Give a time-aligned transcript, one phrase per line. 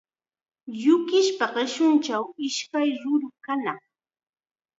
[0.83, 3.81] Yukispa qishunchaw ishkay ruru kanaq.